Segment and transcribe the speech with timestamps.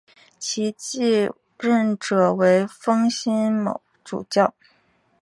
[0.39, 1.29] 其继
[1.59, 4.51] 任者为封新卯主教。